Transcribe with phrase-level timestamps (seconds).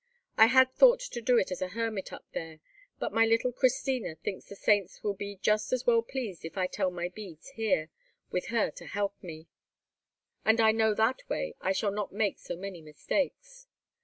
[0.35, 2.59] I had thought to do it as a hermit up there;
[2.97, 6.65] but my little Christina thinks the saints will be just as well pleased if I
[6.65, 7.91] tell my beads here,
[8.31, 9.45] with her to help me,
[10.43, 13.67] and I know that way I shall not make so many mistakes.